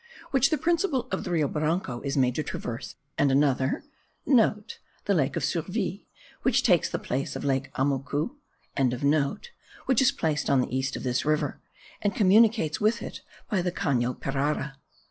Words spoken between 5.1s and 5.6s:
lake of